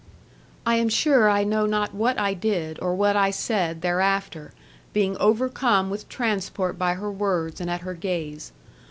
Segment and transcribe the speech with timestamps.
[0.65, 4.51] I am sure I know not what I did, or what I said thereafter,
[4.93, 8.51] being overcome with transport by her words and at her gaze.